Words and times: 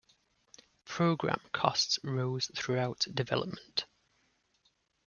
Program 0.83 1.39
costs 1.53 1.99
rose 2.03 2.49
throughout 2.55 3.05
development. 3.13 3.85